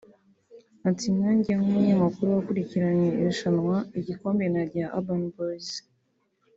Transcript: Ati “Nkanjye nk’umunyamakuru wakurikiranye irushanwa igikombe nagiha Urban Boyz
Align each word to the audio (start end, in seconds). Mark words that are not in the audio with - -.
Ati 0.89 1.05
“Nkanjye 1.15 1.51
nk’umunyamakuru 1.57 2.27
wakurikiranye 2.35 3.07
irushanwa 3.19 3.75
igikombe 3.99 4.43
nagiha 4.53 4.93
Urban 4.97 5.23
Boyz 5.33 5.69